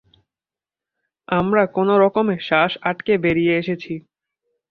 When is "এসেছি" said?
3.57-3.93